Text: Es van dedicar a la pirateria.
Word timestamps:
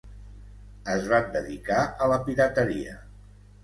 Es 0.93 1.05
van 1.13 1.29
dedicar 1.37 1.85
a 1.85 2.11
la 2.15 2.21
pirateria. 2.27 3.01